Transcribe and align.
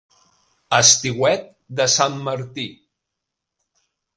Estiuet 0.77 1.45
de 1.81 1.87
Sant 1.99 2.17
Martí. 2.31 2.67